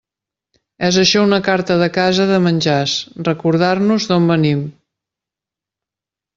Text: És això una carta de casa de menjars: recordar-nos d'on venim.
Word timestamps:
És 0.87 0.95
això 1.01 1.21
una 1.25 1.39
carta 1.47 1.77
de 1.83 1.89
casa 1.99 2.25
de 2.33 2.39
menjars: 2.47 2.95
recordar-nos 3.29 4.11
d'on 4.13 4.29
venim. 4.35 4.67